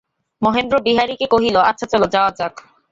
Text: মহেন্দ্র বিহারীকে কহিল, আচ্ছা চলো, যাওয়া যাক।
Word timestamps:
মহেন্দ্র 0.41 0.75
বিহারীকে 0.79 1.25
কহিল, 1.33 1.55
আচ্ছা 1.69 1.85
চলো, 1.91 2.05
যাওয়া 2.07 2.31
যাক। 2.39 2.53